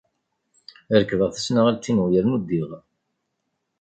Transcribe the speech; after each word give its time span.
Rekbeɣ 0.99 1.29
tasnasɣalt-inu 1.31 2.05
yernu 2.13 2.37
ddiɣ. 2.41 2.69